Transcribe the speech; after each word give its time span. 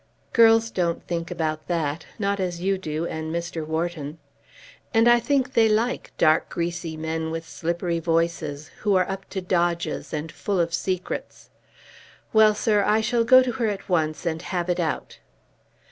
"Girls 0.33 0.71
don't 0.71 1.05
think 1.05 1.29
about 1.29 1.67
that, 1.67 2.07
not 2.17 2.39
as 2.39 2.59
you 2.59 2.79
do 2.79 3.05
and 3.05 3.31
Mr. 3.31 3.63
Wharton. 3.63 4.17
And 4.95 5.07
I 5.07 5.19
think 5.19 5.53
they 5.53 5.69
like 5.69 6.11
dark, 6.17 6.49
greasy 6.49 6.97
men 6.97 7.29
with 7.29 7.47
slippery 7.47 7.99
voices, 7.99 8.69
who 8.79 8.95
are 8.95 9.07
up 9.07 9.29
to 9.29 9.41
dodges 9.41 10.11
and 10.11 10.31
full 10.31 10.59
of 10.59 10.73
secrets. 10.73 11.51
Well, 12.33 12.55
sir, 12.55 12.83
I 12.83 13.01
shall 13.01 13.23
go 13.23 13.43
to 13.43 13.51
her 13.51 13.67
at 13.67 13.87
once 13.89 14.25
and 14.25 14.41
have 14.41 14.69
it 14.71 14.79
out." 14.79 15.19